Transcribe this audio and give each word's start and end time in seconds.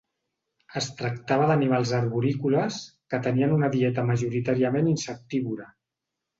Es 0.79 0.87
tractava 1.01 1.49
d'animals 1.51 1.91
arborícoles 1.99 2.81
que 3.13 3.21
tenien 3.29 3.55
una 3.61 3.71
dieta 3.79 4.09
majoritàriament 4.11 4.93
insectívora. 4.97 5.73